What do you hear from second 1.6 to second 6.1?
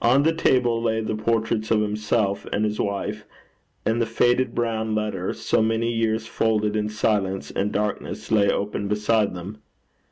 of himself and his wife; and the faded brown letter, so many